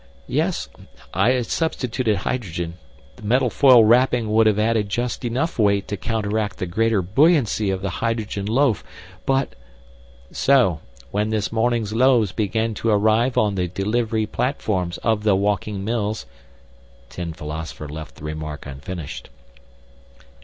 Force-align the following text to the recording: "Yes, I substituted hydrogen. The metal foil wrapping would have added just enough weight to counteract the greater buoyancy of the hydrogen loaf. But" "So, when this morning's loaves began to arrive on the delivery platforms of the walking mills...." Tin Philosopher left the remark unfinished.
"Yes, 0.25 0.67
I 1.13 1.39
substituted 1.43 2.15
hydrogen. 2.25 2.79
The 3.17 3.21
metal 3.21 3.51
foil 3.51 3.85
wrapping 3.85 4.31
would 4.31 4.47
have 4.47 4.57
added 4.57 4.89
just 4.89 5.23
enough 5.23 5.59
weight 5.59 5.87
to 5.89 5.95
counteract 5.95 6.57
the 6.57 6.65
greater 6.65 7.03
buoyancy 7.03 7.69
of 7.69 7.83
the 7.83 7.91
hydrogen 8.01 8.47
loaf. 8.47 8.83
But" 9.27 9.53
"So, 10.31 10.79
when 11.11 11.29
this 11.29 11.51
morning's 11.51 11.93
loaves 11.93 12.31
began 12.31 12.73
to 12.81 12.89
arrive 12.89 13.37
on 13.37 13.53
the 13.53 13.67
delivery 13.67 14.25
platforms 14.25 14.97
of 15.03 15.21
the 15.21 15.35
walking 15.35 15.85
mills...." 15.85 16.25
Tin 17.11 17.31
Philosopher 17.31 17.87
left 17.87 18.15
the 18.15 18.23
remark 18.23 18.65
unfinished. 18.65 19.29